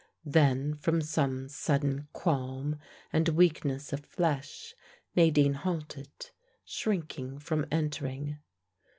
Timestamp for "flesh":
4.03-4.73